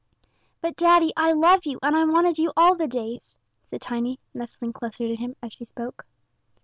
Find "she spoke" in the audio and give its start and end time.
5.53-6.07